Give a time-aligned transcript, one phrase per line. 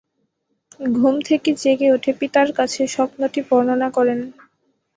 [0.91, 4.19] ঘুম থেকে জেগে ওঠে পিতার কাছে স্বপ্নটি বর্ণনা করেন।